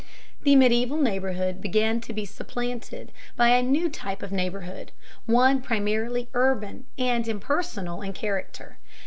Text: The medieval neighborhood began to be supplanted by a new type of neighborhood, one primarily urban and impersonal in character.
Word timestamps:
The 0.41 0.55
medieval 0.55 0.97
neighborhood 0.97 1.61
began 1.61 2.01
to 2.01 2.11
be 2.11 2.25
supplanted 2.25 3.11
by 3.37 3.49
a 3.49 3.61
new 3.61 3.87
type 3.87 4.23
of 4.23 4.31
neighborhood, 4.31 4.91
one 5.27 5.61
primarily 5.61 6.27
urban 6.33 6.85
and 6.97 7.27
impersonal 7.27 8.01
in 8.01 8.11
character. 8.11 8.79